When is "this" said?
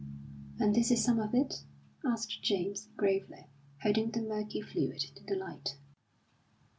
0.73-0.89